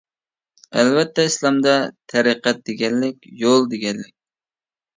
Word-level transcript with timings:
ئەلۋەتتە 0.79 1.25
ئىسلامدا 1.29 1.75
تەرىقەت 2.15 2.65
دېگەنلىك 2.73 3.31
«يول» 3.45 3.71
دېگەنلىك. 3.77 4.13